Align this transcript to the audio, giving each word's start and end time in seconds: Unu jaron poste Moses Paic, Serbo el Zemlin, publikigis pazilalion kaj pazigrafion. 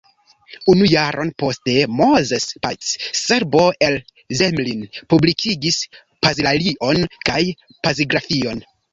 Unu 0.71 0.85
jaron 0.91 1.27
poste 1.41 1.73
Moses 1.97 2.45
Paic, 2.63 2.87
Serbo 3.19 3.61
el 3.87 3.97
Zemlin, 4.39 4.81
publikigis 5.15 5.77
pazilalion 6.29 7.03
kaj 7.29 7.37
pazigrafion. 7.85 8.65